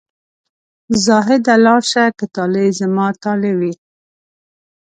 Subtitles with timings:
[1.05, 3.73] زاهده لاړ شه که طالع زما طالع وي.